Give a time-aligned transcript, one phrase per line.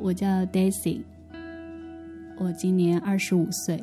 [0.00, 1.02] 我叫 Daisy，
[2.38, 3.82] 我今年二十五岁。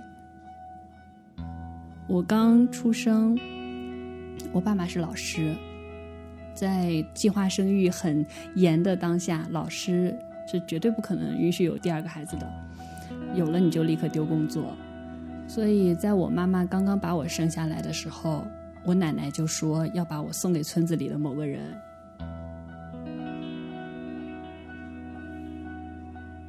[2.08, 3.38] 我刚出生，
[4.54, 5.54] 我爸爸是老师，
[6.54, 10.18] 在计划生育很严的当下，老师
[10.50, 12.50] 是绝对不可能允许有第二个孩子的，
[13.36, 14.74] 有了你就立刻丢工作。
[15.50, 18.48] 所以在我妈妈刚刚把我生下来的时候，
[18.86, 21.62] 我奶奶就说要把我送给村子里的某个人。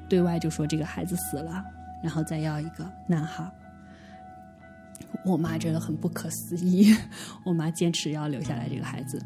[0.08, 1.64] 对外就说这个孩子死了，
[2.02, 3.50] 然后再要一个男孩。
[5.24, 6.94] 我妈觉得很不可思议，
[7.44, 9.20] 我妈坚持要留下来这个孩子。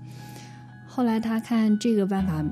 [0.86, 2.44] 后来她看这个办法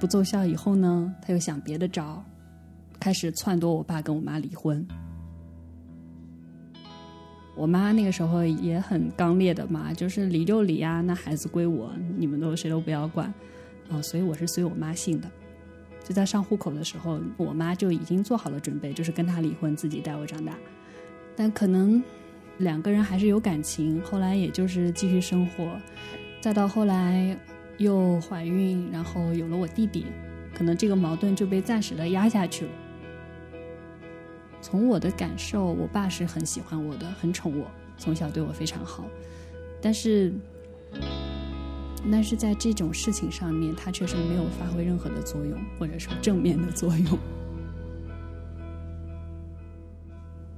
[0.00, 2.24] 不奏效以后呢，她又想别的招，
[2.98, 4.86] 开始撺掇我爸跟我妈离婚。
[7.54, 13.32] 我妈那个时候也很刚烈的嘛，就是离就离啊，那孩子归我，你们都谁都不要管
[13.90, 15.30] 啊，所以我是随我妈姓的。
[16.04, 20.52] 就在上户口的时候，我妈就已经做好了准备，就是跟他离婚，自己带我长大。
[21.36, 22.02] 但可能
[22.58, 25.80] 两个人还是有感情，后来也就是继续生活。
[26.40, 27.38] 再到后来
[27.78, 30.06] 又怀孕，然后有了我弟弟，
[30.54, 32.70] 可能这个矛盾就被暂时的压下去了。
[34.60, 39.04] 从我的感受，我爸是很喜欢我的，很宠我，从小对我非常好。
[39.80, 40.32] 但是。
[42.10, 47.18] 但是在这种事情上面，他确实没有发挥任何的作用，或者说正面的作用。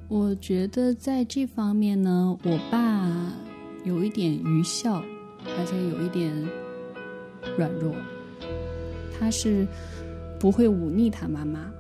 [0.09, 3.33] 我觉得在这方面呢，我爸
[3.84, 5.03] 有一点愚孝，
[5.45, 6.33] 而且有一点
[7.56, 7.95] 软弱。
[9.19, 9.67] 他是
[10.39, 11.70] 不会忤逆他妈妈，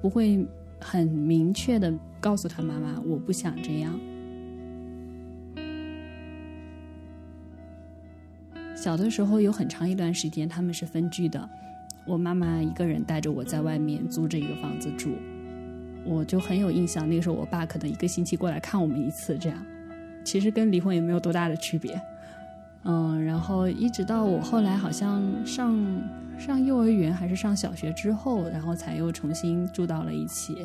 [0.00, 0.44] 不会
[0.80, 3.98] 很明确的告诉他妈妈：“我不想这样。”
[8.80, 11.46] 小的时候有很长一段时间他们是分居的，
[12.06, 15.10] 我妈妈一个人带着我在外面租着一个房子住，
[16.02, 17.06] 我就很有印象。
[17.06, 19.66] 那个时候我爸可能一个星期过来看我们一次，这样，
[20.24, 22.00] 其实跟离婚也没有多大的区别。
[22.84, 25.78] 嗯，然后一直到我后来好像上
[26.38, 30.56] 上幼儿园还是上小学之后，然后才又重新住到了一起。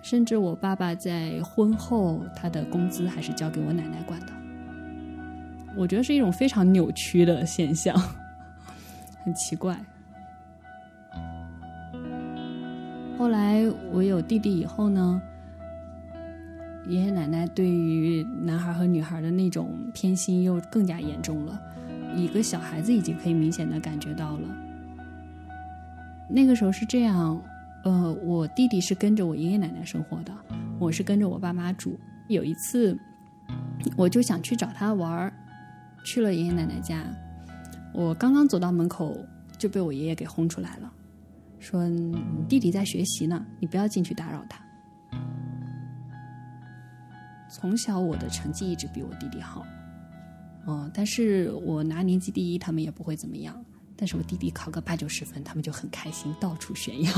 [0.00, 4.28] 甚至我爸爸在婚后，他的工资还是交给我奶奶管的。
[5.78, 7.96] 我觉得是一种非常扭曲的现象，
[9.22, 9.78] 很奇怪。
[13.16, 13.62] 后来
[13.92, 15.22] 我有弟弟以后呢，
[16.88, 21.60] 爷爷奶奶对于男孩和女孩的那种偏心又更加严重了。
[22.16, 24.48] 一个小孩子已经可以明显的感觉到了。
[26.28, 27.40] 那个时候是这样，
[27.84, 30.32] 呃，我弟弟是跟着我爷爷奶奶生活的，
[30.80, 31.98] 我是跟着我爸妈住。
[32.26, 32.98] 有一次，
[33.96, 35.32] 我就想去找他玩儿。
[36.04, 37.04] 去了爷爷奶奶家，
[37.92, 39.16] 我刚刚走到门口
[39.58, 40.92] 就被我爷爷给轰出来了，
[41.58, 41.84] 说
[42.48, 44.58] ：“弟弟在学习呢，你不要进去打扰他。”
[47.50, 49.66] 从小我的成绩一直比我弟弟好，
[50.66, 53.64] 哦，但是我拿年级第一，他们也不会怎么样。
[53.96, 57.12] 但是我弟弟考个八九十分，他们就很开心，到处炫耀，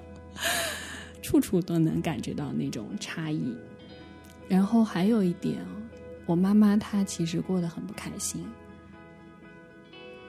[1.22, 3.54] 处处都能感觉到那种差异。
[4.48, 5.68] 然后还有一点啊。
[6.28, 8.46] 我妈妈她其实过得很不开心，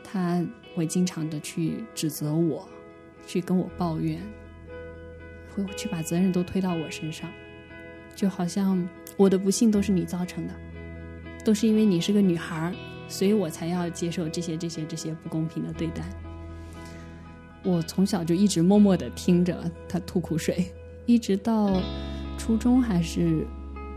[0.01, 0.41] 她
[0.73, 2.65] 会经常的去指责我，
[3.27, 4.21] 去跟我抱怨，
[5.53, 7.29] 会去把责任都推到我身上，
[8.15, 8.87] 就好像
[9.17, 10.53] 我的不幸都是你造成的，
[11.43, 12.73] 都是因为你是个女孩
[13.09, 16.01] 所以我才要接受这些这些这些不公平的对待。
[17.61, 20.73] 我从小就一直默默的听着她吐苦水，
[21.05, 21.81] 一直到
[22.37, 23.45] 初中还是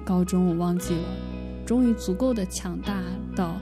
[0.04, 1.31] 高中，我忘记了。
[1.72, 3.02] 终于足够的强大
[3.34, 3.56] 到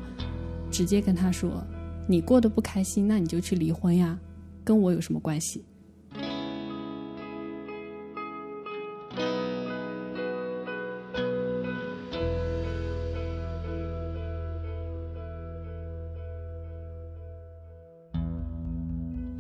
[0.69, 1.63] 直接跟他说
[2.11, 4.19] ：“你过得不开心，那你就去离婚呀，
[4.65, 5.65] 跟我有什么关系？”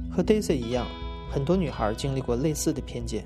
[0.08, 0.86] 和 Daisy 一样，
[1.28, 3.24] 很多女孩经历过类似的偏见，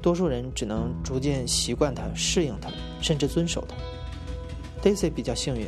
[0.00, 2.70] 多数人只能逐渐习惯它、适应它，
[3.02, 3.74] 甚至遵守它。
[4.82, 5.66] Daisy 比较幸运，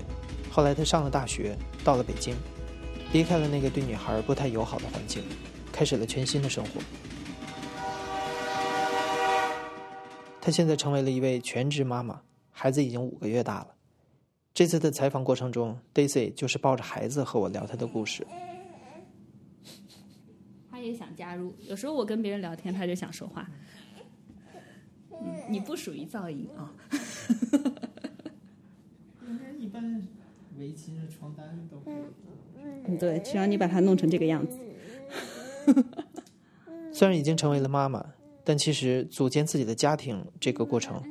[0.51, 2.35] 后来她上了大学，到了北京，
[3.13, 5.23] 离开了那个对女孩不太友好的环境，
[5.71, 6.81] 开始了全新的生活。
[10.41, 13.69] 她现在成为了一位全职妈妈，孩子已经五个月大了。
[14.55, 18.27] 这次的采访过程中，Daisy 就是抱着孩子和我聊她的故事。
[20.71, 23.47] 他也想加入，有时候我跟别人聊天，他就想说话。
[25.49, 26.73] 你不属于噪音啊。
[29.83, 30.01] 般
[30.59, 32.97] 围巾、床单都可以。
[32.97, 34.59] 对，只要你把它弄成这个样子。
[36.93, 38.15] 虽然已经成为了妈妈，
[38.45, 41.03] 但其实组建自己的家庭这个过程，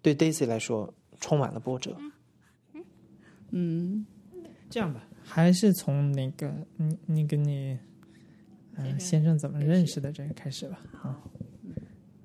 [0.00, 1.96] 对 Daisy 来说充满了波折。
[3.50, 4.06] 嗯，
[4.70, 7.78] 这样吧，还是从那个你你跟你
[8.76, 10.78] 嗯、先生怎么认识的这个开始吧。
[11.02, 11.22] 啊，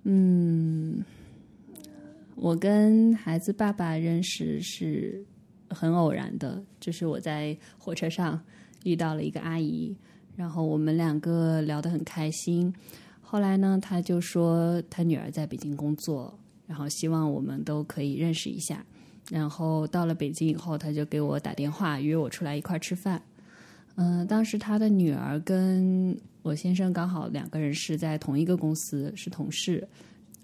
[0.03, 1.03] 嗯，
[2.35, 5.23] 我跟孩子爸爸认识是
[5.73, 8.39] 很偶然的，就是我在火车上
[8.83, 9.95] 遇到了一个阿姨，
[10.35, 12.73] 然后我们两个聊得很开心。
[13.21, 16.37] 后来呢，他就说他女儿在北京工作，
[16.67, 18.85] 然后希望我们都可以认识一下。
[19.29, 23.21] 然后到了北京以后，他就给我打电话约我出来一块吃饭。
[23.95, 29.87] 嗯、当时他的女儿跟我先生刚好两个人是在同一个公司，是同事。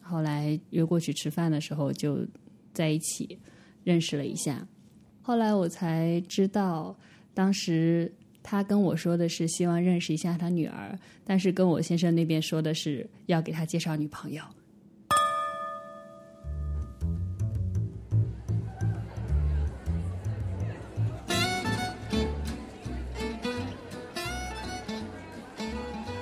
[0.02, 2.26] 后来约过去吃饭的时候，就
[2.72, 3.38] 在一起
[3.84, 4.66] 认识了一下。
[5.28, 6.96] 后来我才知道，
[7.34, 8.10] 当时
[8.42, 14.42] 他跟我说的是希望认识一下他女儿，但是跟我先生那边说的是要给他介绍女朋友。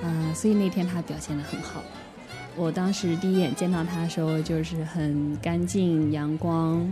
[0.02, 1.84] 嗯、所以那天他表现的很好。
[2.56, 6.92] 我当时第一眼见到他的时候，就是很干净、阳光，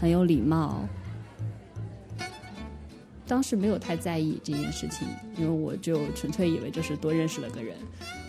[0.00, 0.84] 很有礼貌。
[3.26, 7.76] 当时没有太在意这件事情，因为我就纯粹以为就是多认识了个人。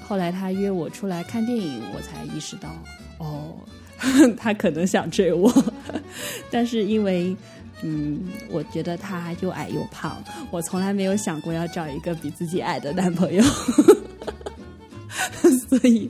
[0.01, 2.69] 后来他约我出来看电影，我才意识到，
[3.19, 3.56] 哦，
[4.38, 5.51] 他可能想追我。
[6.51, 7.36] 但是因为，
[7.81, 13.44] 嗯，我觉得他又矮又胖，我从来没有想过要找一个比自己矮的男朋友，
[15.69, 16.10] 所以。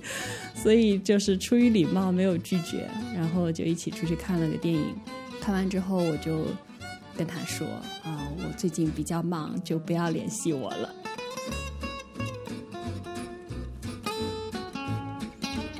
[0.56, 4.95] 所以就是出于礼貌没有拒绝，然后就一起出去看了个电影。
[5.41, 6.45] 看完之后我就
[7.18, 7.68] 跟他说
[8.04, 10.89] ：“啊，我最近比较忙，就不要联系我了。”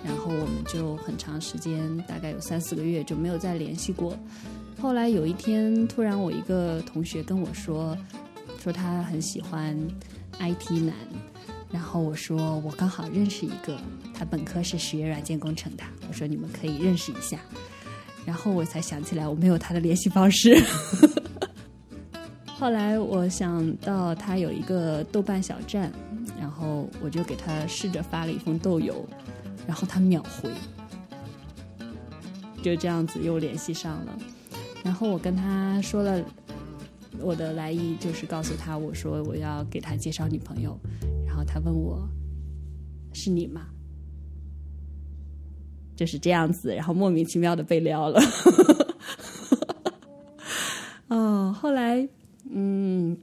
[0.04, 4.18] 然后我们就很长时间，大概有三四个月就没有再联系过。
[4.80, 7.98] 后来有一天，突然我一个同学跟我说，
[8.62, 9.78] 说他很喜欢
[10.40, 10.94] IT 男。
[11.72, 13.80] 然后我说我刚好认识一个，
[14.14, 17.40] 他本科是学软件工程的，我说你们可以认识一下。
[18.26, 20.56] 然后我才想起来我没有他的联系方式。
[22.64, 25.92] 后来我想到他有一个豆瓣小站，
[26.40, 29.06] 然后我就给他试着发了一封豆邮，
[29.68, 30.50] 然后他秒回，
[32.62, 34.18] 就这样子又联系上了。
[34.82, 36.24] 然后我跟他说了
[37.20, 40.80] 我的来意，就是告诉他我说我要给他介绍女朋友。
[41.28, 42.08] 然后他问我
[43.12, 43.68] ：“是你吗？”
[45.98, 48.22] 就是这样子，然后莫名其妙的被撩了。
[52.50, 53.18] 嗯，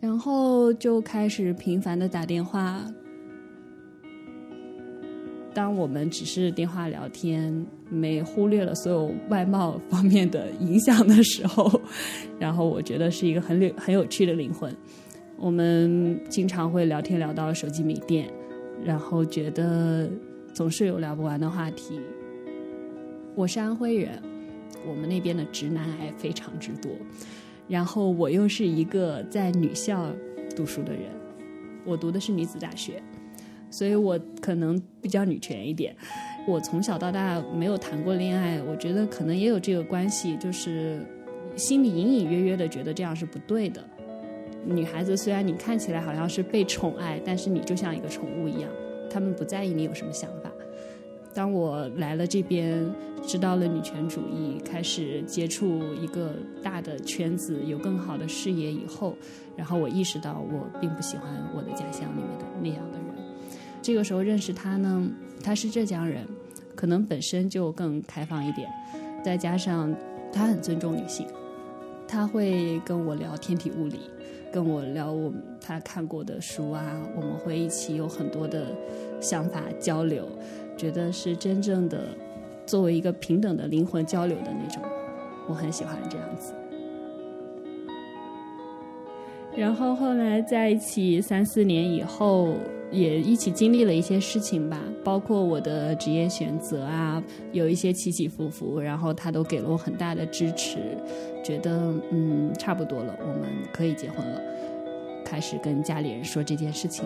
[0.00, 2.84] 然后就开始频繁的打电话。
[5.54, 11.80] 当我们只是电话聊天，没忽略了所有外貌方面的影响的时候，
[12.38, 14.72] 然后我觉得是一个很有很有趣的灵魂。
[15.36, 18.30] 我们经常会聊天聊到手机没电，
[18.84, 20.08] 然后觉得
[20.52, 22.00] 总是有聊不完的话题。
[23.34, 24.22] 我是安徽人，
[24.86, 26.90] 我们那边的直男癌非常之多，
[27.68, 30.10] 然后我又是一个在女校
[30.56, 31.02] 读书的人，
[31.84, 33.02] 我读的是女子大学，
[33.70, 35.94] 所以我可能比较女权一点。
[36.46, 40.98] 我从小到大没有谈过恋爱，我觉得可能也有这个关系，就是
[41.56, 43.84] 心里隐隐约约的觉得这样是不对的。
[44.64, 48.70] 女孩子虽然你看起来好像是被宠爱，但是你就像一个宠物一样，
[49.10, 50.47] 他们不在意你有什么想法。
[51.38, 52.84] 当我来了这边，
[53.22, 56.32] 知道了女权主义，开始接触一个
[56.64, 59.14] 大的圈子，有更好的视野以后，
[59.54, 63.24] 然后我意识到我并不喜欢我的家乡里面的那样的人。
[63.80, 65.08] 这个时候认识他呢，
[65.40, 66.26] 他是浙江人，
[66.74, 68.68] 可能本身就更开放一点，
[69.24, 69.94] 再加上
[70.32, 71.24] 他很尊重女性，
[72.08, 74.00] 他会跟我聊天体物理。
[74.50, 75.30] 跟我聊我
[75.60, 76.82] 他看过的书啊，
[77.14, 78.74] 我们会一起有很多的
[79.20, 80.26] 想法交流，
[80.78, 82.08] 觉得是真正的
[82.64, 84.82] 作为一个平等的灵魂交流的那种，
[85.48, 86.54] 我很喜欢这样子。
[89.56, 92.54] 然后后来在一起三四年以后，
[92.92, 97.20] 也一起经历了一些事情吧，包括我的职业选择啊，
[97.50, 100.78] 有一些起起伏伏，然后他都给了我很大的支持。
[101.42, 104.40] 觉得嗯差不多了，我们可以结婚了，
[105.24, 107.04] 开始跟家里人说这件事情。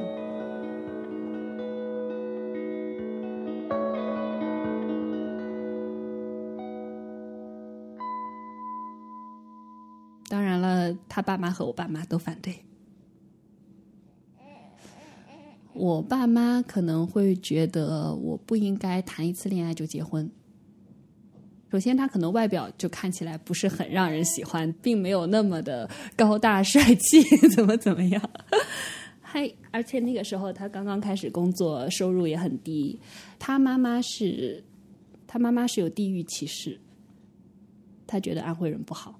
[11.14, 12.54] 他爸妈和我爸妈都反对。
[15.74, 20.30] 我爸妈可能会觉得我不应该谈一次恋爱就结婚。
[21.70, 27.22] 首先，他可能外表就看起来不是很让人喜欢，并没有那么的高大帅气，
[27.54, 28.30] 怎么怎么样？
[29.20, 32.98] 还而且那个时候他刚刚开始工作，收入也很低。
[33.38, 34.64] 他妈妈是，
[35.26, 36.80] 他妈妈是有地域歧视，
[38.06, 39.18] 他觉得安徽人不好。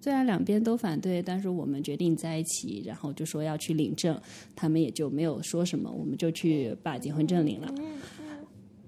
[0.00, 4.18] 虽然两边都反对，但是我们决定在一起，然后就说要去领证，
[4.54, 7.74] 他们也就没有说什么，我们就去把结婚证领了。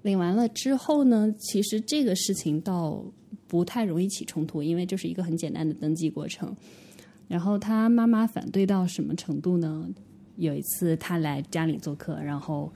[0.03, 3.05] 领完了之后呢，其实这个事情倒
[3.47, 6.57] 不太容易起冲突，因为就是一个很简单的登记过程。
[7.29, 9.89] 然后他妈妈反对到什么程度呢？
[10.37, 12.73] 有一次他来家里做客，然后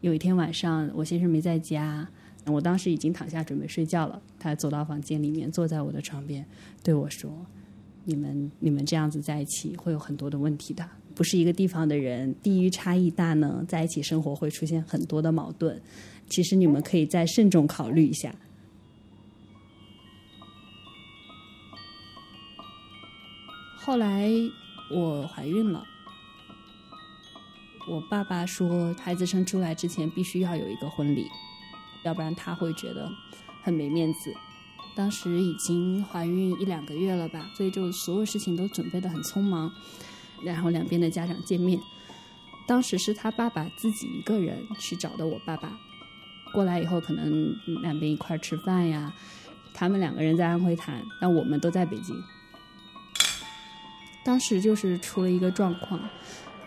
[0.00, 2.08] 有一天晚上我先生没在家，
[2.46, 6.44] 我当时已经躺下准备睡觉了，他走到房间里面，坐在我的床边
[6.82, 7.30] 对我说
[8.04, 15.80] ：“你们你们这样子在一起会有很多的问题的，不是一个地方的人，地域差异大呢，在一起生活会出现很多的矛盾。”
[16.26, 18.34] 其实你们可以再慎重考虑一下。
[23.76, 24.30] 后来
[24.90, 25.84] 我怀孕了，
[27.90, 31.26] 我爸爸说孩子生出来之前必须要有一个婚礼，
[32.04, 33.10] 要不然他会觉得
[33.62, 34.32] 很没面子。
[34.96, 39.72] 当时已经怀孕一两个月了吧，所以就所有事情都准备的很匆忙，
[40.42, 41.80] 然后两边的家长见面，
[42.66, 45.72] 当时是他爸爸自己一个人去找的我爸爸。
[46.52, 49.12] 过来以后，可能两边一块吃饭呀。
[49.72, 52.16] 他们两个人在安徽谈，那我们都在北京。
[54.24, 56.00] 当时就是出了一个状况，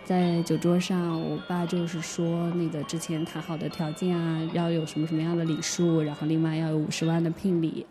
[0.04, 7.86] 在酒桌上，我爸就是说，那个之前谈好的条件啊，要有什么什么样的礼数，然后另外要有五十万的聘礼。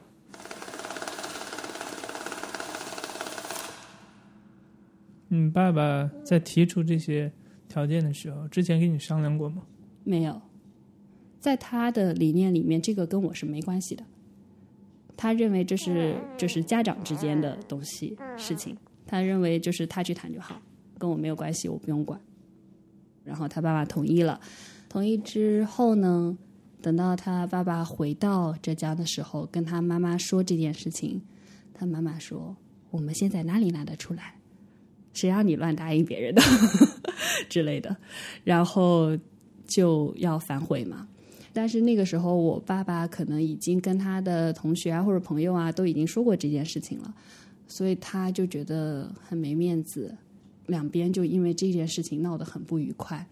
[5.28, 7.32] 你，爸爸在提出这些
[7.68, 9.62] 条件的时候，之前跟你商量过吗？
[10.04, 10.40] 没有。
[11.40, 14.04] 在他的理念里面，这个跟我是没关系的。
[15.16, 20.60] 他认为这是就是家长之间的东西事情，他认为就是他去谈就好，
[20.98, 22.20] 跟我没有关系，我不用管。
[23.24, 24.40] 然后他爸爸同意了，
[24.88, 26.36] 同意之后呢，
[26.80, 31.22] 等到他爸爸回到浙江的时候，跟他妈妈说这件事情，
[31.74, 32.56] 他妈妈说
[32.90, 34.35] ：“我们现在哪里拿得出来？
[35.16, 36.42] 谁让你乱答应别人的
[37.48, 37.96] 之类的？”
[38.44, 39.18] 然后
[39.66, 41.08] 就要反悔嘛。
[41.52, 47.14] 但是那个时候，我爸爸可能已经跟他的同学啊或者朋友啊都已经说过这件事情了，
[47.66, 50.14] 所以他就觉得很没面子，
[50.66, 53.26] 两边就因为这件事情闹得很不愉快。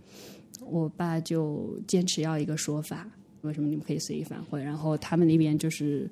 [0.66, 3.06] 我爸就坚持要一个说法，
[3.42, 4.62] 为什么你们可以随意反悔？
[4.62, 6.08] 然后他们那边就是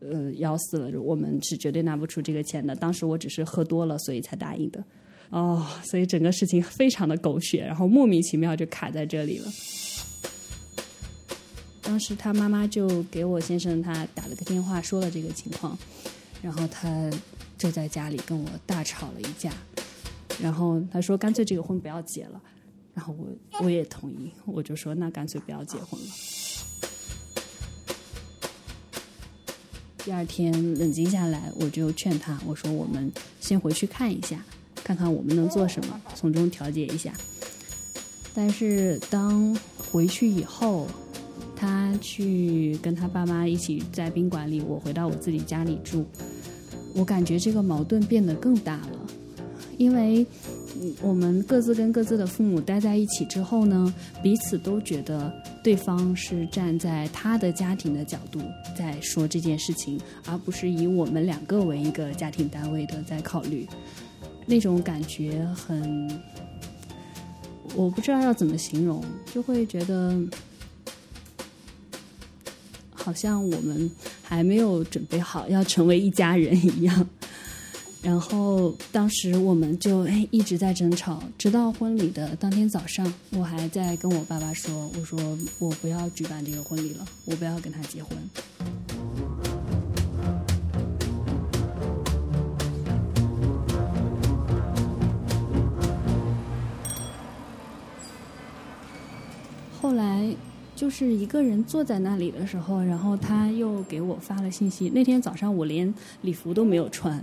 [0.00, 2.76] 呃要死了，我们是绝对拿不出这个钱的。
[2.76, 4.84] 当时我只是喝多了，所以才答应的。
[5.30, 9.52] 哦，所以整个事情非常的狗血，然后莫名其妙就卡在这里了。
[11.82, 15.76] 当时他妈妈就给我先生他打了个电话，说了这个情况，
[16.40, 17.10] 然后他
[17.58, 19.52] 就在家里跟我大吵了一架，
[20.40, 22.40] 然后他说干脆这个婚不要结了，
[22.94, 23.26] 然后我
[23.64, 26.06] 我也同意，我就说那干脆不要结婚了。
[29.98, 34.44] 第二天冷静下来，我就劝他，我说我们先回去看一下，
[34.84, 37.12] 看看我们能做什么，从中调节一下。
[38.34, 39.56] 但是当
[39.90, 40.86] 回去以后。
[41.56, 46.04] 他去跟他爸妈一起在宾馆里，我回到我自己家里住。
[46.94, 49.06] 我感觉这个矛盾变得更大了，
[49.78, 50.26] 因为
[51.00, 58.40] 我们各自跟各自的父母待在一起之后呢，彼此都觉得对方是站在他的家庭的角度
[58.76, 63.66] 在说这件事情，而不是以我们两个为一个家庭单位的在考虑。
[64.46, 66.20] 那种感觉很，
[67.74, 70.18] 我不知道要怎么形容，就会觉得。
[72.96, 73.90] 好像我们
[74.22, 77.06] 还没有准备好要成为一家人一样，
[78.00, 85.20] 然后当时我们就哎一直在争吵，直到婚礼的当天早上，我还在跟我爸爸说：“我说
[85.58, 88.16] 我不要举办这个婚礼了，我不要跟他结婚。”
[100.84, 104.90] 就是一个人坐在那里的时候，然后他又给我发了信息。
[104.90, 107.18] 那天早上我连礼服都没有穿，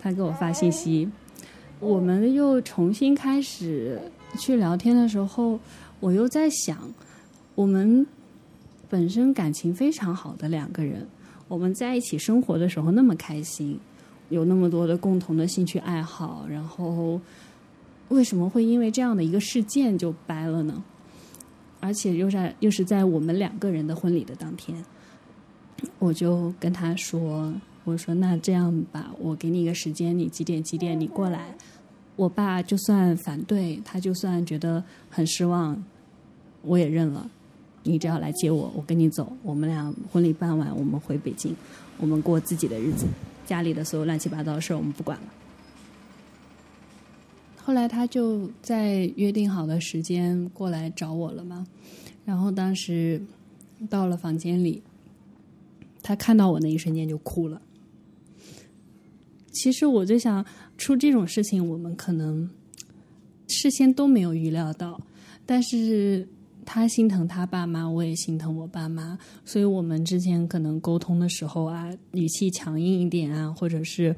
[0.00, 1.08] 他给我发信息，
[1.78, 3.96] 我们又重新开始
[4.40, 5.56] 去聊天的时候，
[6.00, 6.92] 我又在想，
[7.54, 8.04] 我们
[8.88, 11.06] 本身感情非常好的两个人，
[11.46, 13.78] 我们在一起生活的时候那么开心，
[14.30, 17.20] 有那么多的共同的兴趣爱好，然后
[18.08, 20.82] 为什么会因为这样的一个事件就掰了呢？
[21.86, 24.84] 而且又在又是在我们两个人的婚礼的当天，
[26.00, 27.54] 我就跟他说
[27.86, 31.54] ：“我说那这样吧，我给你一个时间，你几点几点你过来。
[32.16, 35.80] 我爸就算反对，他就算觉得很失望，
[36.62, 37.30] 我也认了。
[37.84, 41.54] 你只要来接我，我跟你走，我们俩婚礼办完，我们回北京，
[41.98, 43.06] 我们过自己的日子，
[43.46, 45.24] 家里的所有乱七八糟的事我们不管了。”
[47.66, 51.66] 后来他就在约定好的时间过来找我了嘛，
[52.24, 53.20] 然后当时
[53.90, 54.80] 到了房间里，
[56.00, 57.60] 他看到我那一瞬间就哭了。
[59.50, 60.46] 其实我就想，
[60.78, 62.48] 出这种事情我们可能
[63.48, 65.00] 事先都没有预料到，
[65.44, 66.28] 但是
[66.66, 74.14] 他心疼他爸妈，我也心疼我爸妈，所以我们之前可能沟通的时候啊，语气强硬一点啊，或者是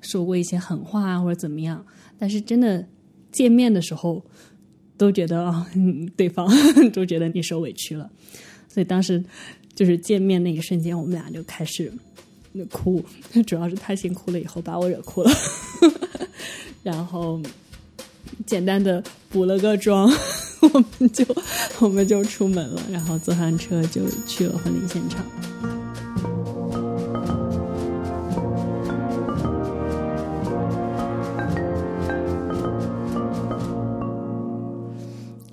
[0.00, 1.84] 说过一些狠话啊，或者怎么样。
[2.18, 2.84] 但是真的
[3.30, 4.24] 见面的时候，
[4.96, 5.70] 都觉得啊，
[6.16, 6.48] 对方
[6.92, 8.10] 都觉得你受委屈了，
[8.66, 9.22] 所以当时
[9.74, 11.92] 就是见面那一瞬间，我们俩就开始
[12.70, 13.04] 哭，
[13.46, 15.30] 主要是他先哭了，以后把我惹哭了，
[16.82, 17.40] 然后
[18.46, 20.10] 简单的补了个妆，
[20.60, 21.24] 我们就
[21.80, 25.24] 我们就出门了，然后坐上车就去了婚礼现场。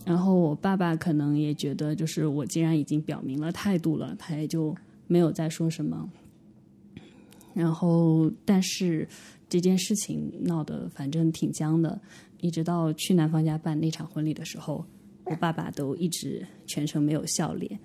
[0.06, 4.76] 然后我爸爸可能也觉得，就是我既然已经表明了态度了，他也就
[5.08, 6.10] 没有再说什么。
[7.54, 9.08] 然后，但是
[9.50, 12.00] 这件事情闹得反正挺僵的，
[12.39, 14.86] 一直到去男方家办那场婚礼的时候，
[15.25, 17.79] 我爸爸都一直全程没有笑脸。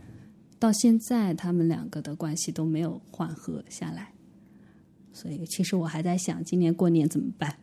[0.58, 4.12] 到现在，他们两个的关系都没有缓和下来。
[5.12, 7.58] 所以，其实我还在想，今年过年怎么办？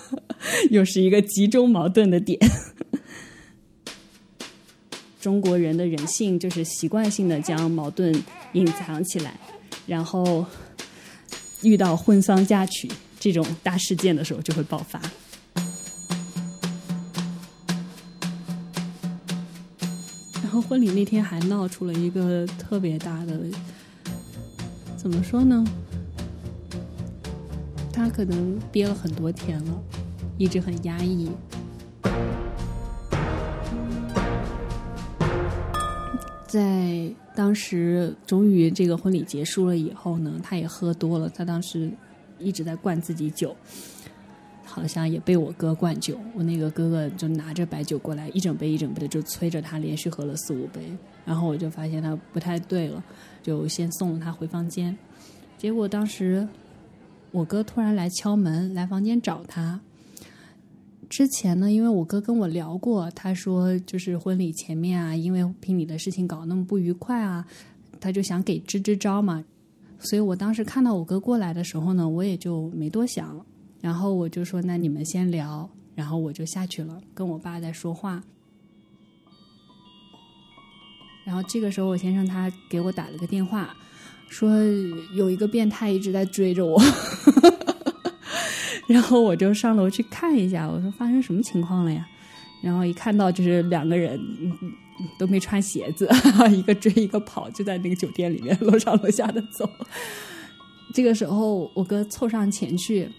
[0.70, 2.38] 又是一个集中矛盾的点。
[5.20, 8.14] 中国人的人性就是习惯性的将矛盾
[8.52, 9.38] 隐藏起来，
[9.86, 10.44] 然后
[11.62, 15.00] 遇到婚丧嫁娶这种大事件的时候就会爆发。
[20.74, 23.38] 婚礼那天还闹出了一个特别大的，
[24.96, 25.64] 怎么说呢？
[27.92, 29.82] 他可能憋了很多天了，
[30.36, 31.30] 一直很压抑。
[36.48, 41.28] 在当时，终于这个婚礼结束了以后呢，他也喝多了。
[41.28, 41.88] 他当时
[42.40, 43.54] 一直在灌自己酒，
[44.74, 46.18] 好像也被我哥灌酒。
[46.34, 50.80] 我那个哥哥就拿着白酒过来，一整杯一整杯的就催着他，连续喝了四五杯。
[51.24, 53.02] 然后我就发现他不太对了，
[53.40, 54.96] 就先送了他回房间。
[55.56, 56.46] 结果当时
[57.30, 59.80] 我哥突然来敲门，来房间找他。
[61.08, 67.46] 之前呢，因为我哥跟我聊过，他说就是婚礼前面啊，因为聘礼的事情搞那么不愉快啊，
[68.00, 69.44] 他就想给支支招嘛。
[70.00, 73.40] 所以我当时看到我哥过来的时候呢，我也就没多想，
[73.84, 78.22] 然后我就说那你们先聊，然后我就下去了，跟我爸在说话。
[81.22, 83.76] 然后这个时候我先生他给我打了个电话，
[84.30, 84.56] 说
[85.14, 86.82] 有一个变态一直在追着我。
[88.88, 92.08] 然后我就上楼去看一下，我说发生什么情况了呀？
[92.62, 94.18] 然后一看到就是两个人
[95.18, 96.08] 都没穿鞋子，
[96.56, 99.68] 一个追一个跑，就在那个酒店里面楼上楼下的走。
[100.94, 103.10] 这个时候我哥凑上前去，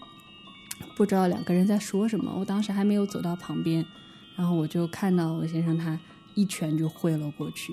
[0.96, 2.34] 不知道两个人在说什么。
[2.36, 3.84] 我当时还没有走到旁边，
[4.34, 5.96] 然后我就看到我先生他
[6.34, 7.72] 一拳就挥了过去。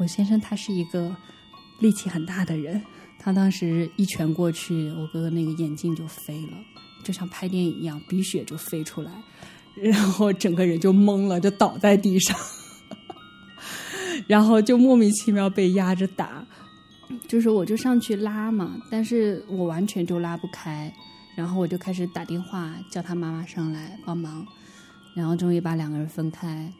[0.00, 1.14] 我先生他是一个
[1.78, 2.82] 力气很大的人。
[3.18, 6.58] 他当时一拳过去，我哥哥那个眼镜就飞了，
[7.04, 9.12] 就像拍电影一样，鼻血就飞出来，
[9.76, 12.36] 然后整个人就懵了，就倒在地上，
[14.26, 16.44] 然后就莫名其妙被压着打，
[17.28, 20.92] 就是我就上去拉嘛，但是我完全就拉不开，
[21.34, 24.46] 然后我就开始打电话叫他妈妈上来帮忙，
[25.14, 26.72] 然后终于把两个人分开，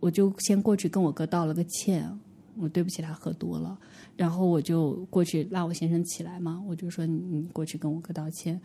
[0.00, 2.18] 我就先过去跟我哥道了个歉。
[2.56, 3.76] 我对不起他喝多了，
[4.16, 8.60] 然后我就过去拉我先生起来嘛，我就说你你过去跟我哥道歉。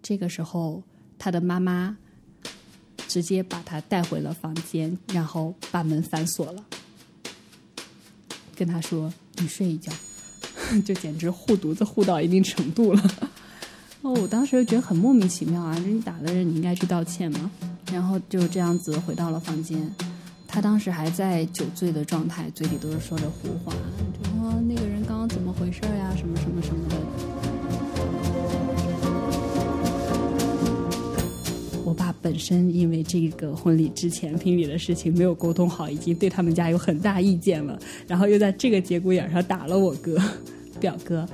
[0.00, 0.82] 这个时候，
[1.18, 1.94] 他的妈妈
[2.96, 6.64] 直接把他带回了房间，然后把门反锁了，
[8.64, 9.92] 跟他说你睡一觉，
[10.86, 13.02] 就简直护犊子护到一定程度了。
[14.02, 17.50] 哦，我当时就觉得很莫名其妙啊，你打的人你应该去道歉嘛，
[17.92, 19.92] 然后就这样子回到了房间。
[20.46, 23.72] 他当时还在酒醉的状态，嘴里都是说着胡话，
[24.22, 26.01] 就说那个人刚刚怎么回事呀，
[32.22, 40.16] 本身因为这个婚礼之前聘礼的事情没有沟通好，已经对他们家有很大意见了，然后又在这个节骨眼上打了我哥
[40.78, 41.28] 表哥，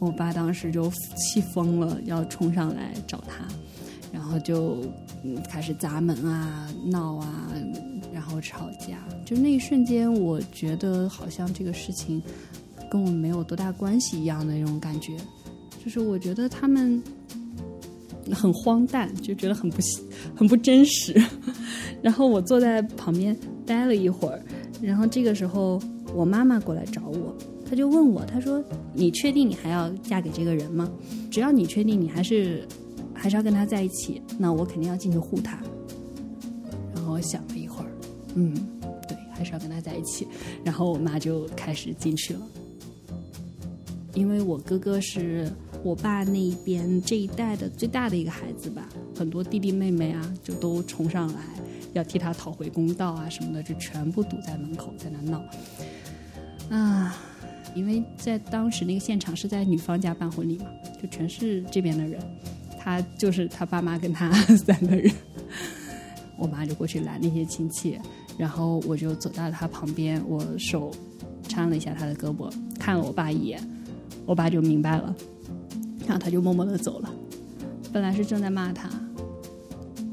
[0.00, 3.46] 我爸当时就气疯了，要冲上来找他，
[4.12, 4.82] 然后就
[5.48, 7.52] 开始砸门啊、闹啊，
[8.12, 8.98] 然后吵架。
[9.24, 12.20] 就那一瞬间，我觉得好像这个事情
[12.90, 15.16] 跟我没有多大关系一样的那种感觉，
[15.84, 17.00] 就是我觉得他们。
[18.32, 19.76] 很荒诞，就觉得很不
[20.34, 21.14] 很不真实。
[22.00, 24.42] 然后我坐在旁边待了一会儿，
[24.80, 25.80] 然后这个时候
[26.14, 27.36] 我妈妈过来找我，
[27.68, 28.62] 她就问我，她说
[28.94, 30.90] ：“你确定你还要嫁给这个人吗？
[31.30, 32.66] 只要你确定你还是
[33.12, 35.58] 还是要跟他在一起，那我肯定要进去护他。”
[36.94, 37.90] 然后我想了一会儿，
[38.34, 38.54] 嗯，
[39.08, 40.26] 对，还是要跟他在一起。
[40.62, 42.40] 然后我妈就开始进去了，
[44.14, 45.50] 因为我哥哥是。
[45.84, 51.40] 我爸那一边这一代的最大的一个孩子吧，很多弟弟妹妹啊，就都冲上来
[51.92, 55.44] 要替他讨回公道啊什么的，就全部堵在门口在那闹。
[56.70, 57.14] 啊，
[57.74, 60.64] 因为在当时那个现场是在女方家办婚礼嘛，
[61.02, 62.18] 就全是这边的人，
[62.78, 65.12] 他就是他爸妈跟他 三个人，
[66.38, 67.98] 我妈就过去拦那些亲戚，
[68.38, 70.90] 然后我就走到他旁边，我手
[71.46, 73.60] 搀了一下他的胳膊，看了我爸一眼，
[74.24, 75.14] 我爸就明白了。
[76.06, 77.10] 然后他就默默的走了。
[77.92, 78.90] 本来是正在骂他，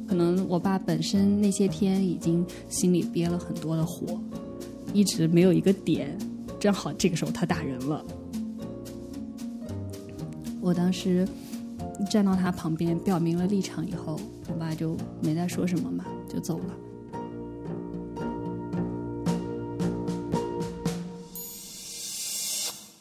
[0.07, 4.19] 可能我爸本身那些天已经心里憋了很多的火，
[4.93, 6.17] 一直没有一个点。
[6.59, 8.05] 正好这个时候他打人了。
[10.61, 11.27] 我当时
[12.09, 16.77] 站到他旁边，表明了立场以后，我爸就没再说什么嘛，就走了。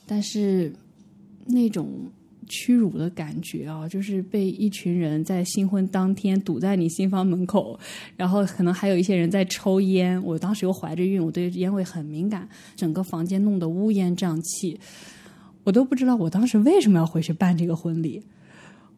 [0.07, 0.73] 但是
[1.45, 2.11] 那种。
[2.51, 7.79] 屈辱的感觉啊，就是被一群人在新婚当天堵在你新房门口，
[8.17, 10.21] 然后可能还有一些人在抽烟。
[10.25, 14.79] 我当时又怀着孕，我对烟味很敏感，整个房间弄得乌烟瘴气，
[15.63, 18.23] 我都不知道我当时为什么要回去办这个婚礼。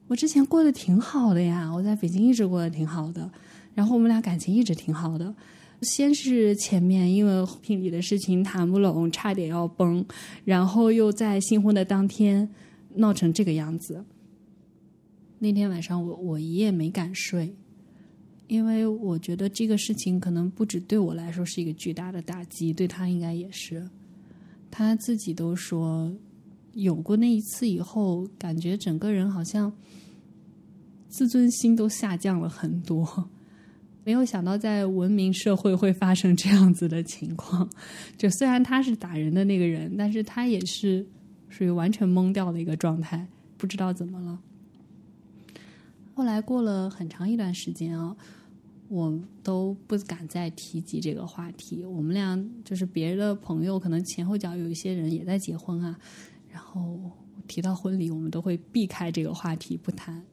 [0.08, 3.30] 我之前过得挺好的呀，我在北京一直过得挺好的，
[3.74, 5.34] 然后我们俩感情一直挺好的。
[5.82, 10.04] 先是前面因为聘礼的事情谈不拢，差点要崩，
[10.44, 12.48] 然后又在新婚的当天。
[12.94, 14.04] 闹成这个样子，
[15.38, 17.52] 那天晚上我我一夜没敢睡，
[18.46, 23.88] 因为我觉得这个事情可能不止对我来说是一个巨大的打击，对他应该也是。
[24.70, 26.12] 他自己都说，
[26.74, 29.72] 有过那一次以后，感觉整个人好像
[31.08, 33.28] 自尊心都下降了很多。
[34.04, 37.68] 没有想到在文明社会会发生这样子的情况。
[38.16, 41.04] 就虽然他是打人的那个人，但是他也是。
[41.52, 43.26] 属于完全懵掉的一个状态，
[43.58, 44.40] 不知道怎么了。
[46.14, 48.16] 后来过了很长一段时间啊，
[48.88, 51.84] 我都不敢再提及这个话题。
[51.84, 55.98] 我们俩就是别的朋友，可能前后脚有一些人也在结婚啊，
[56.50, 56.98] 然后
[57.46, 60.24] 提到婚礼，我们都会避开这个话题不谈。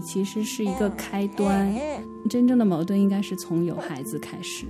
[0.00, 1.72] 其实是一个开端，
[2.28, 4.66] 真正的矛盾应该是从有孩子开始。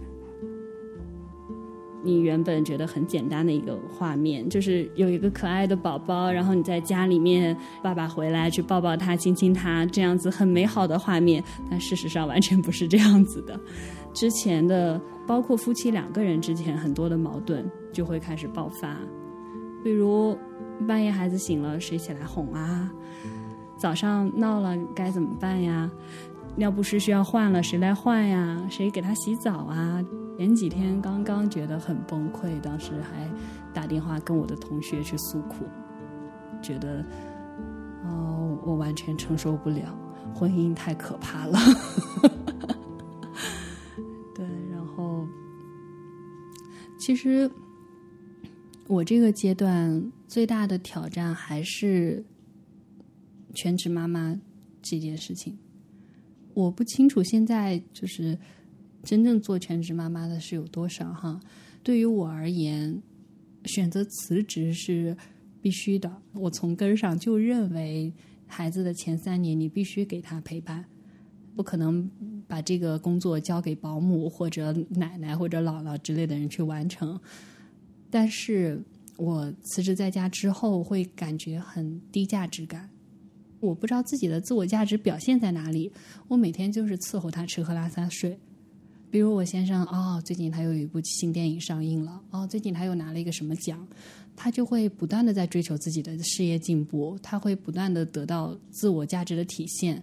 [2.02, 11.44] 你原本觉得很简单的一个画面，就是有一个可爱的宝宝，然后你在家里面，爸爸回来去抱抱他、亲亲他，这样子很美好的画面。
[11.68, 13.60] 但事实上完全不是这样子的。
[14.14, 18.96] 之前的，包括夫妻两个人之前很多的矛盾就会开始爆发，
[19.84, 20.34] 比如
[20.88, 22.90] 半夜孩子醒了，谁起来哄啊？
[23.80, 25.90] 早上闹了该怎么办呀？
[26.56, 28.62] 尿不湿需要换了，谁来换呀？
[28.68, 30.04] 谁给他洗澡啊？
[30.36, 33.26] 前几天刚刚觉得很崩溃，当时还
[33.72, 35.64] 打电话跟我的同学去诉苦，
[36.60, 37.02] 觉得
[38.04, 39.96] 哦，我完全承受不了，
[40.34, 41.58] 婚姻太可怕了。
[44.34, 45.26] 对，然后
[46.98, 47.50] 其实
[48.88, 52.22] 我这个阶段最大的挑战还是。
[53.54, 54.38] 全职妈妈
[54.82, 55.56] 这件事情，
[56.54, 58.38] 我不清楚现在就是
[59.02, 61.40] 真正做全职妈妈的是有多少哈。
[61.82, 63.02] 对于我而言，
[63.64, 65.16] 选择辞职是
[65.62, 66.10] 必须的。
[66.32, 68.12] 我从根上就认为，
[68.46, 70.84] 孩子的前三年你必须给他陪伴，
[71.54, 72.10] 不可能
[72.46, 77.18] 把这个工作交给保姆或者奶奶或者姥姥之类的人去完成。
[78.10, 78.82] 但是
[79.16, 82.90] 我辞职在家之后，会感觉很低价值感。
[83.60, 85.92] 我不知道自己的自我价值表现在哪里。
[86.26, 88.38] 我每天就是伺候他吃喝拉撒睡，
[89.10, 93.86] 比如我先生哦，最近他又有一部新电影上映了，哦，最近他又拿了一个什么奖，
[94.34, 100.02] 他就会不断的在追求自己的事业进步，他会不断的得到自我价值的体现。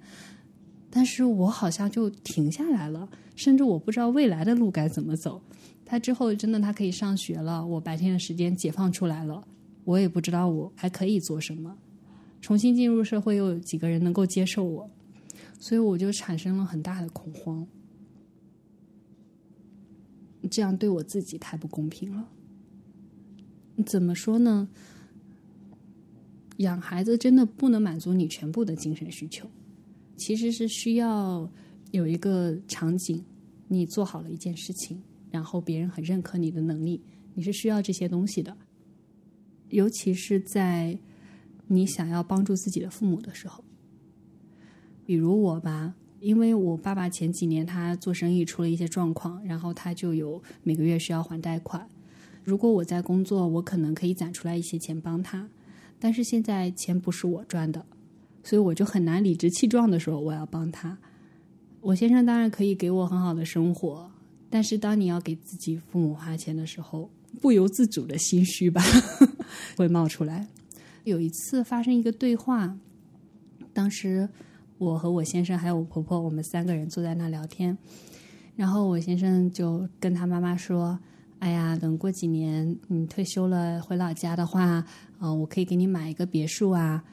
[0.89, 5.41] 但是我好像就停下来了，甚至我不知道未来的路该怎么走。
[5.85, 9.45] 他之后真的他可以上学了，我白天的时间解放出来了，
[9.83, 11.75] 我也不知道我还可以做什么。
[12.41, 14.89] 重新进入社会，又有几个人能够接受我？
[15.59, 17.67] 所以我就产生了很大的恐慌。
[20.49, 22.29] 这样对我自己太不公平了。
[23.85, 24.69] 怎么说呢？
[26.57, 29.47] 养孩子真的不能满足你全部的精神需求，
[30.15, 31.47] 其实是需要
[31.91, 33.23] 有一个场景，
[33.67, 36.99] 你做好了一件事情，然后别人很认可你的能力，
[37.35, 38.57] 你是需要这些东西的。
[39.69, 40.97] 尤其是在
[41.67, 43.63] 你想要帮助自己的父母的时候，
[45.05, 45.93] 比如我吧。
[46.19, 51.87] 因为我爸爸前几年他做生意出了一些状况，然后他就有每个月需要还贷款。
[52.43, 55.47] 如果我在工作，我可能可以攒出来一些钱帮他。
[55.99, 57.85] 但是现在钱不是我赚的，
[58.43, 60.97] 所以我就很难理直气壮的说我要帮他。
[61.81, 64.09] 我先生当然可以给我很好的生活，
[64.49, 68.81] 但是当你要给自己父母花钱的时候，不由自主的心虚吧
[69.77, 70.47] 会冒出来。
[71.07, 72.77] 有一次发生一个对话，
[73.73, 74.29] 当时。
[74.79, 77.75] 我和我先生还有我婆婆，我们三个人坐在那聊天，
[78.55, 80.99] 然后我先生就跟他妈妈说
[81.41, 84.85] ：“哎呀，等过几年你退休了回老家的话，
[85.19, 87.03] 嗯，我可以给你买一个别墅啊。”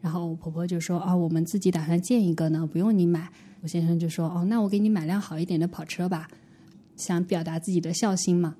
[0.00, 6.26] 然后我婆婆就说：“啊，我们自己打算建一个呢，不用你买。”我先生就说：“哦，那我给你买辆好一点的跑车吧，
[6.96, 8.56] 想表达自己的孝心嘛。”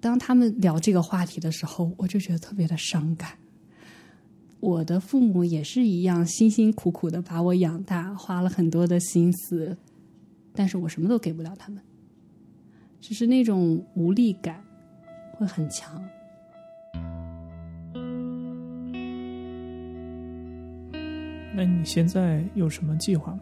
[0.00, 3.30] 当他们聊这个话题的时候，我就觉得特别的伤感。
[4.60, 9.76] 我的父母也是一样，辛辛苦苦的把我养大，花了很多的心思，
[10.52, 11.80] 但是我什么都给不了他们，
[13.00, 14.62] 只是那种无力感
[15.32, 16.04] 会很强。
[21.54, 23.40] 那你现在有什么计划吗？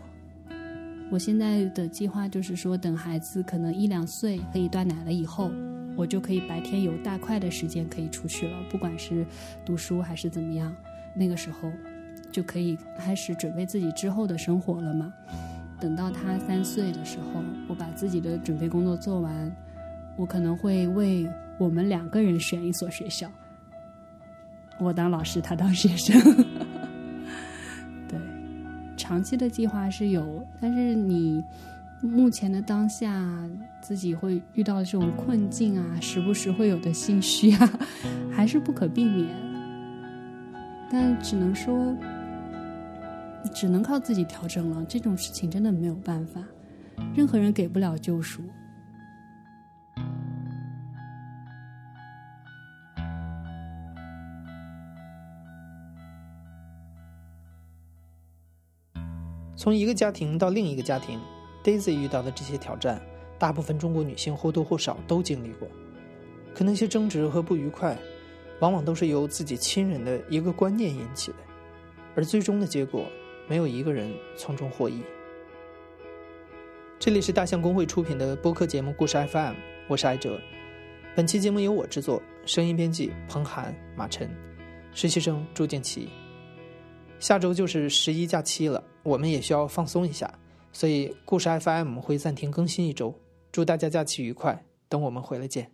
[1.11, 5.51] 我现在的计划就是说，等孩子可能一两岁可以断奶了以后，
[5.96, 9.26] 我就可以白天有大块的时间可以出去了，不管是
[9.64, 10.74] 读书还是怎么样。
[11.14, 11.72] 那个时候
[12.30, 15.12] 就可以开始准备自己之后的生活了嘛。
[15.80, 19.50] 等到他三岁的时候，我把自己的准备工作做完，
[20.16, 21.26] 我可能会为
[21.59, 23.30] 我们两个人选一所学校。
[24.78, 26.20] 我当老师，他当学生。
[28.09, 28.18] 对，
[28.96, 31.42] 长期的计划是有，但是你
[32.02, 33.24] 目前的当下
[33.82, 37.70] 自己会遇到这种困境啊，时不时会有的心虚啊，
[38.30, 39.28] 还是不可避免。
[40.90, 41.96] 但只能说，
[43.52, 44.85] 只能靠自己调整了。
[44.88, 46.40] 这种事情真的没有办法，
[47.14, 48.42] 任何人给不了救赎。
[59.56, 61.18] 从一个家庭到另一个家庭
[61.66, 63.02] ，Daisy 遇到的这些挑战，
[63.37, 65.66] 大部分中国女性或多或少都经历过。
[66.55, 67.98] 可那些争执和不愉快。
[68.61, 71.37] 往往都是由自己亲人的一个观念引起的，
[72.14, 73.05] 而最终的结果，
[73.46, 75.02] 没有一个人从中获益。
[76.98, 79.52] 这里是大象公会出品的播客节目《故事 FM》，
[79.88, 80.40] 我是艾哲。
[81.14, 84.26] 本期节目由我制作，声音编辑彭涵、马晨，
[84.94, 86.09] 实习生朱静琪。
[87.18, 90.33] 下周就是十一假期了，我们也需要放松一下，
[90.79, 93.15] 所以《故事 FM》会暂停更新一周。
[93.51, 95.71] 祝大家假期愉快，等我们回来见。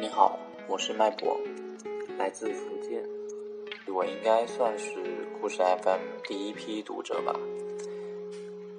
[0.00, 1.36] 你好，我是脉搏，
[2.16, 3.02] 来自福建。
[3.92, 4.94] 我应该算是
[5.40, 7.34] 故事 FM 第一批读者吧。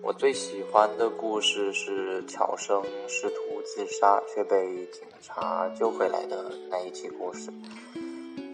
[0.08, 7.52] 我最喜欢的故事是乔生试图自杀却被警察救回来的那一集故事。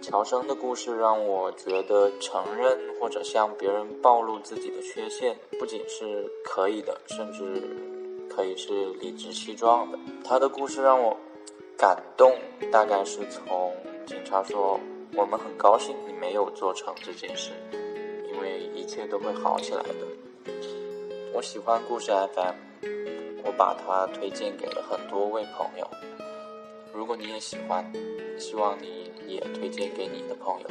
[0.01, 7.61] 乔生的故事让我觉得承认或者向别人暴露自己的缺陷，不仅是可以的，甚至
[8.27, 9.99] 可以是理直气壮的。
[10.25, 11.15] 他的故事让我。
[11.75, 12.31] 感动
[12.71, 13.73] 大概是从
[14.05, 14.79] 警察说
[15.17, 17.51] ：“我们很高兴你没有做成这件事，
[18.31, 19.95] 因为一切都会好起来的。”
[21.35, 22.53] 我喜欢故事 FM，
[23.43, 25.89] 我把它推荐给了很多位朋友。
[26.93, 27.91] 如果你也喜欢，
[28.37, 30.67] 希望你也推荐给你的朋友。